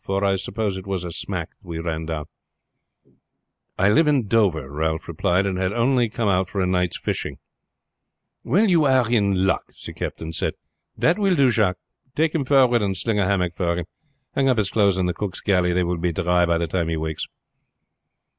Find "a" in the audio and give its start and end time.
1.03-1.11, 6.59-6.65, 13.19-13.27